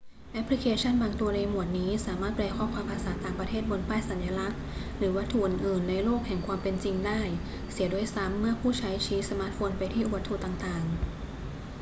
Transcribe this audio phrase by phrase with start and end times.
[0.33, 4.59] แอปพลิเคชั่นบางตัวในหมวดนี้สามารถแปลข้อความภาษาต่างประเทศบนป้ายสัญลักษณ์
[4.97, 7.21] หรือวัตถุอื่น ๆ ในโลกแห่งความเป็นจริงได้
[7.71, 10.93] เสียด้วยซ้ำ เมื่อผู้ใช้ชี้สมาร์ทโฟนไปที่วัตถุต่าง ๆ